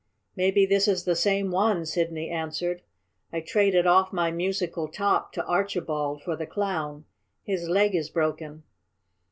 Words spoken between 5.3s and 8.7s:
to Archibald for the Clown. His leg is broken."